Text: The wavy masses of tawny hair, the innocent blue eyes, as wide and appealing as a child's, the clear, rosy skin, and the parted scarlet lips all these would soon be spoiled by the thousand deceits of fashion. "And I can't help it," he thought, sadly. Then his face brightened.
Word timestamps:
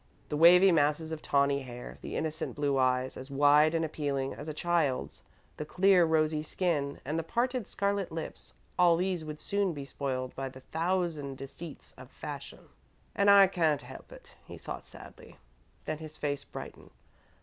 The 0.29 0.35
wavy 0.35 0.71
masses 0.71 1.11
of 1.11 1.21
tawny 1.21 1.61
hair, 1.61 1.99
the 2.01 2.15
innocent 2.15 2.55
blue 2.55 2.79
eyes, 2.79 3.17
as 3.17 3.29
wide 3.29 3.75
and 3.75 3.85
appealing 3.85 4.33
as 4.33 4.47
a 4.47 4.51
child's, 4.51 5.21
the 5.57 5.63
clear, 5.63 6.05
rosy 6.05 6.41
skin, 6.41 6.99
and 7.05 7.19
the 7.19 7.23
parted 7.23 7.67
scarlet 7.67 8.11
lips 8.11 8.51
all 8.79 8.97
these 8.97 9.23
would 9.23 9.39
soon 9.39 9.73
be 9.73 9.85
spoiled 9.85 10.35
by 10.35 10.49
the 10.49 10.61
thousand 10.61 11.37
deceits 11.37 11.93
of 11.99 12.09
fashion. 12.09 12.67
"And 13.15 13.29
I 13.29 13.45
can't 13.45 13.83
help 13.83 14.11
it," 14.11 14.33
he 14.43 14.57
thought, 14.57 14.87
sadly. 14.87 15.37
Then 15.85 15.99
his 15.99 16.17
face 16.17 16.43
brightened. 16.43 16.89